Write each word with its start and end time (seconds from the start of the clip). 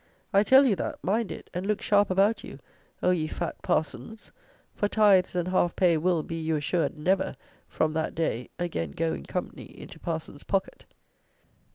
I 0.33 0.41
tell 0.41 0.65
you 0.65 0.75
that; 0.77 0.97
mind 1.03 1.31
it; 1.31 1.51
and 1.53 1.67
look 1.67 1.79
sharp 1.79 2.09
about 2.09 2.43
you, 2.43 2.57
O 3.03 3.11
ye 3.11 3.27
fat 3.27 3.61
parsons; 3.61 4.31
for 4.73 4.87
tithes 4.87 5.35
and 5.35 5.49
half 5.49 5.75
pay 5.75 5.95
will, 5.95 6.23
be 6.23 6.41
you 6.41 6.55
assured, 6.55 6.97
never, 6.97 7.35
from 7.67 7.93
that 7.93 8.15
day, 8.15 8.49
again 8.57 8.93
go 8.93 9.13
in 9.13 9.27
company 9.27 9.65
into 9.77 9.99
parson's 9.99 10.41
pocket. 10.43 10.85